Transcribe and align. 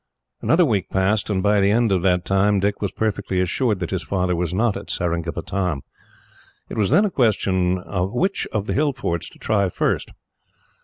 Another 0.41 0.65
week 0.65 0.89
passed, 0.89 1.29
and 1.29 1.43
by 1.43 1.61
the 1.61 1.69
end 1.69 1.91
of 1.91 2.01
that 2.01 2.25
time, 2.25 2.59
Dick 2.59 2.81
was 2.81 2.91
perfectly 2.91 3.39
assured 3.39 3.77
that 3.81 3.91
his 3.91 4.01
father 4.01 4.35
was 4.35 4.51
not 4.51 4.75
at 4.75 4.89
Seringapatam. 4.89 5.81
It 6.69 6.75
was 6.75 6.89
then 6.89 7.05
a 7.05 7.11
question 7.11 7.77
which 8.11 8.47
of 8.51 8.65
the 8.65 8.73
hill 8.73 8.93
forts 8.93 9.29
to 9.29 9.37
try 9.37 9.69
first. 9.69 10.09